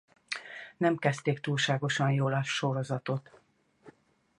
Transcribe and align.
Nem 0.77 0.97
kezdték 0.97 1.39
túlságosan 1.39 2.11
jól 2.11 2.33
a 2.33 2.43
sorozatot. 2.43 3.39